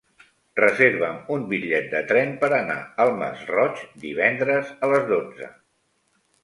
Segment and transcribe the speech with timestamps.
[0.59, 5.57] Reserva'm un bitllet de tren per anar al Masroig divendres a les dotze.